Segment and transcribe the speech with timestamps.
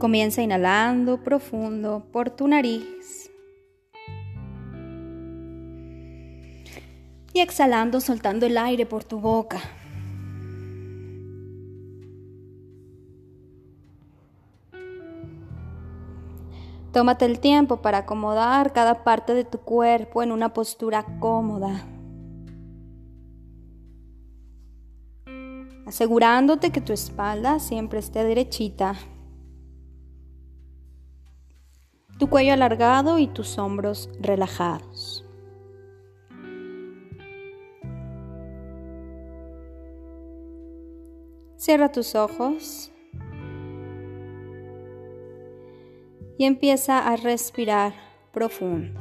[0.00, 3.30] Comienza inhalando profundo por tu nariz.
[7.34, 9.60] Y exhalando, soltando el aire por tu boca.
[16.94, 21.86] Tómate el tiempo para acomodar cada parte de tu cuerpo en una postura cómoda.
[25.86, 28.94] Asegurándote que tu espalda siempre esté derechita.
[32.20, 35.26] Tu cuello alargado y tus hombros relajados.
[41.56, 42.92] Cierra tus ojos.
[46.40, 47.92] y empieza a respirar
[48.32, 48.98] profundo.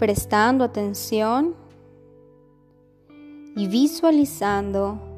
[0.00, 1.54] Prestando atención
[3.54, 5.13] y visualizando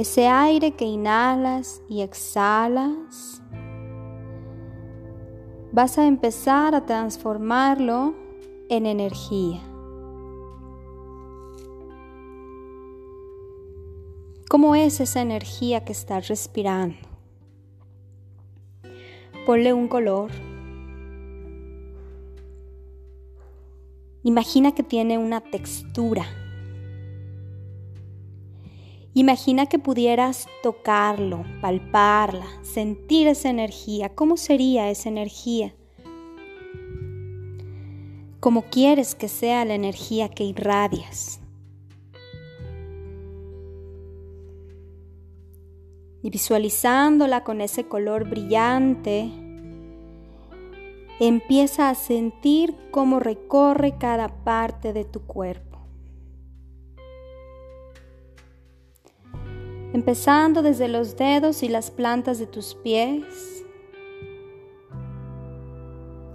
[0.00, 3.42] ese aire que inhalas y exhalas,
[5.72, 8.14] vas a empezar a transformarlo
[8.70, 9.60] en energía.
[14.48, 16.96] ¿Cómo es esa energía que estás respirando?
[19.44, 20.30] Ponle un color.
[24.22, 26.24] Imagina que tiene una textura.
[29.14, 34.14] Imagina que pudieras tocarlo, palparla, sentir esa energía.
[34.14, 35.74] ¿Cómo sería esa energía?
[38.38, 41.40] ¿Cómo quieres que sea la energía que irradias?
[46.22, 49.30] y visualizándola con ese color brillante,
[51.18, 55.69] empieza a sentir cómo recorre cada parte de tu cuerpo.
[59.92, 63.64] Empezando desde los dedos y las plantas de tus pies.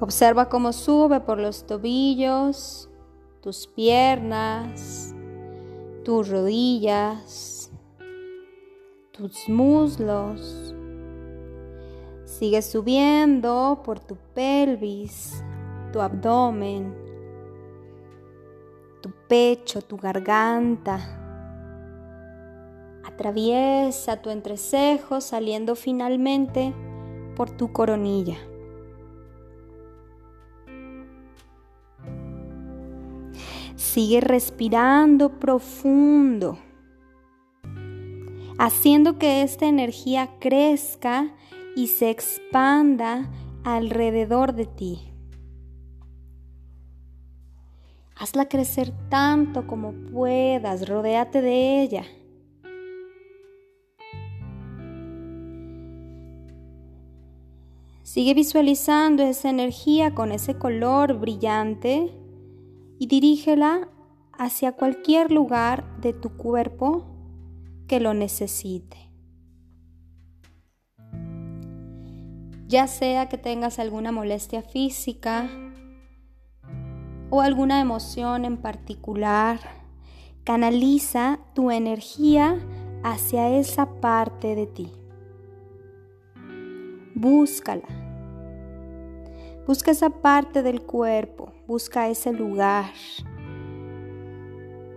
[0.02, 2.90] Observa cómo sube por los tobillos,
[3.40, 5.16] tus piernas,
[6.04, 7.72] tus rodillas,
[9.12, 10.76] tus muslos.
[12.26, 15.42] Sigue subiendo por tu pelvis,
[15.94, 16.94] tu abdomen,
[19.02, 21.25] tu pecho, tu garganta.
[23.16, 26.74] Atraviesa tu entrecejo saliendo finalmente
[27.36, 28.38] por tu coronilla.
[33.76, 36.58] Sigue respirando profundo
[38.58, 41.34] haciendo que esta energía crezca
[41.76, 43.30] y se expanda
[43.64, 45.12] alrededor de ti.
[48.18, 52.06] Hazla crecer tanto como puedas, rodéate de ella.
[58.06, 62.14] Sigue visualizando esa energía con ese color brillante
[63.00, 63.90] y dirígela
[64.32, 67.08] hacia cualquier lugar de tu cuerpo
[67.88, 69.10] que lo necesite.
[72.68, 75.50] Ya sea que tengas alguna molestia física
[77.32, 79.60] o alguna emoción en particular,
[80.44, 82.60] canaliza tu energía
[83.04, 85.05] hacia esa parte de ti.
[87.18, 87.88] Búscala.
[89.66, 92.92] Busca esa parte del cuerpo, busca ese lugar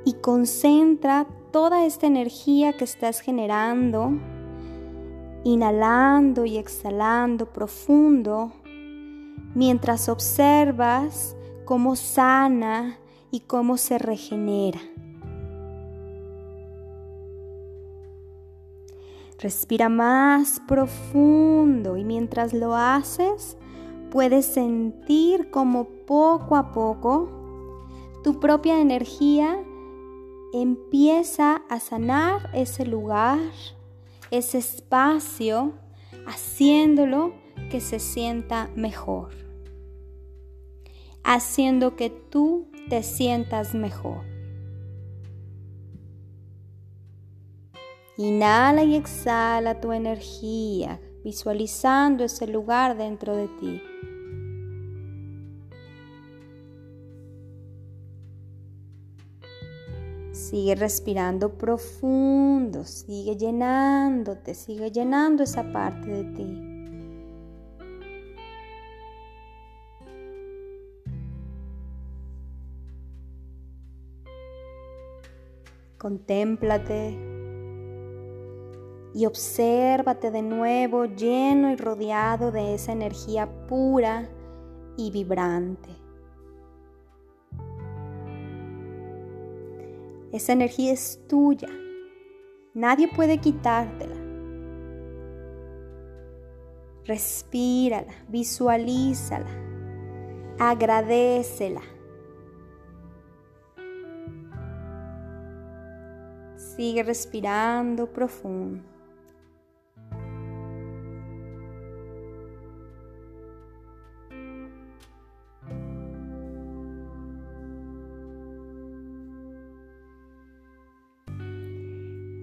[0.05, 4.19] y concentra toda esta energía que estás generando,
[5.45, 8.53] inhalando y exhalando profundo,
[9.55, 12.99] mientras observas cómo sana
[13.31, 14.81] y cómo se regenera.
[19.39, 23.57] Respira más profundo y mientras lo haces
[24.11, 27.39] puedes sentir como poco a poco
[28.25, 29.63] tu propia energía
[30.53, 33.39] empieza a sanar ese lugar,
[34.31, 35.73] ese espacio,
[36.27, 37.33] haciéndolo
[37.71, 39.31] que se sienta mejor,
[41.23, 44.38] haciendo que tú te sientas mejor.
[48.19, 53.81] Inhala y exhala tu energía, visualizando ese lugar dentro de ti.
[60.33, 66.65] Sigue respirando profundo, sigue llenándote, sigue llenando esa parte de ti.
[75.99, 77.28] Contémplate
[79.15, 84.29] y obsérvate de nuevo lleno y rodeado de esa energía pura
[84.97, 85.89] y vibrante.
[90.33, 91.69] Esa energía es tuya.
[92.75, 94.15] Nadie puede quitártela.
[97.07, 99.49] Respírala, visualízala,
[100.59, 101.81] agradecela.
[106.57, 108.98] Sigue respirando profundo.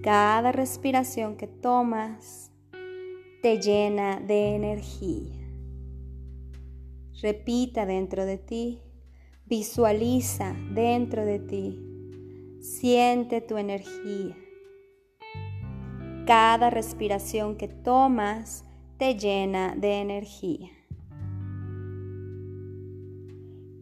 [0.06, 2.52] Cada respiración que tomas
[3.42, 5.34] te llena de energía.
[7.20, 8.78] Repita dentro de ti,
[9.46, 11.82] visualiza dentro de ti
[12.60, 14.36] Siente tu energía.
[16.24, 18.64] Cada respiración que tomas
[18.98, 20.70] te llena de energía.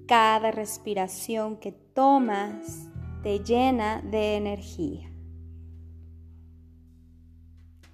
[0.08, 2.88] Cada respiración que tomas
[3.22, 5.13] te llena de energía.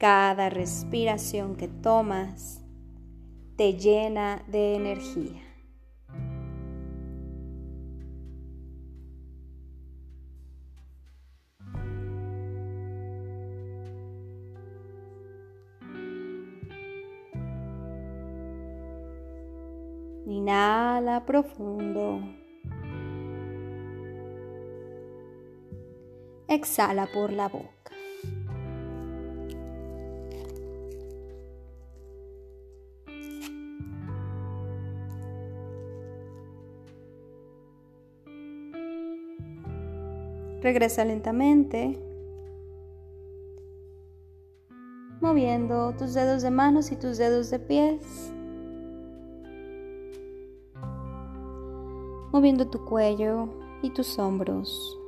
[0.00, 2.64] Cada respiración que tomas
[3.58, 5.43] te llena de energía.
[20.25, 22.23] Inhala profundo.
[26.49, 27.79] Exhala por la boca.
[40.62, 41.98] Regresa lentamente,
[45.20, 48.32] moviendo tus dedos de manos y tus dedos de pies.
[52.32, 53.48] moviendo tu cuello
[53.82, 54.98] y tus hombros.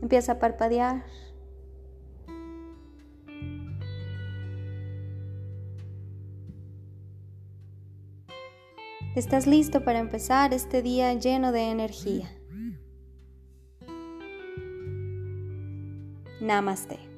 [0.00, 1.04] Empieza a parpadear.
[9.14, 12.30] Estás listo para empezar este día lleno de energía.
[16.40, 17.11] Namaste.